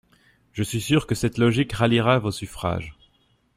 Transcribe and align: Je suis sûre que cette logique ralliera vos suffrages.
Je 0.51 0.63
suis 0.63 0.81
sûre 0.81 1.05
que 1.05 1.13
cette 1.13 1.37
logique 1.37 1.73
ralliera 1.73 2.17
vos 2.17 2.31
suffrages. 2.31 2.95